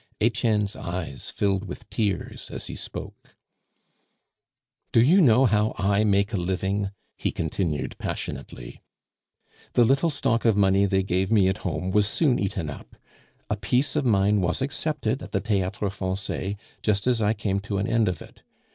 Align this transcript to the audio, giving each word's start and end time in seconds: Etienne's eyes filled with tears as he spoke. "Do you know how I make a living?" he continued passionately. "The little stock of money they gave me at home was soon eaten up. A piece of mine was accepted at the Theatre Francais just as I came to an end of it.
Etienne's 0.19 0.75
eyes 0.75 1.29
filled 1.29 1.65
with 1.65 1.87
tears 1.91 2.49
as 2.49 2.65
he 2.65 2.75
spoke. 2.75 3.35
"Do 4.91 4.99
you 4.99 5.21
know 5.21 5.45
how 5.45 5.75
I 5.77 6.03
make 6.05 6.33
a 6.33 6.37
living?" 6.37 6.89
he 7.17 7.29
continued 7.31 7.95
passionately. 7.99 8.81
"The 9.73 9.85
little 9.85 10.09
stock 10.09 10.43
of 10.43 10.57
money 10.57 10.87
they 10.87 11.03
gave 11.03 11.31
me 11.31 11.47
at 11.49 11.59
home 11.59 11.91
was 11.91 12.07
soon 12.07 12.39
eaten 12.39 12.67
up. 12.67 12.95
A 13.47 13.55
piece 13.55 13.95
of 13.95 14.03
mine 14.03 14.41
was 14.41 14.59
accepted 14.59 15.21
at 15.21 15.33
the 15.33 15.39
Theatre 15.39 15.91
Francais 15.91 16.57
just 16.81 17.05
as 17.05 17.21
I 17.21 17.35
came 17.35 17.59
to 17.59 17.77
an 17.77 17.85
end 17.85 18.07
of 18.07 18.23
it. 18.23 18.41